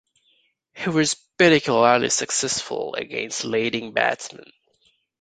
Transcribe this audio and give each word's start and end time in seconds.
He 0.73 0.89
was 0.89 1.13
particularly 1.37 2.09
successful 2.09 2.95
against 2.95 3.45
leading 3.45 3.91
batsmen. 3.93 4.51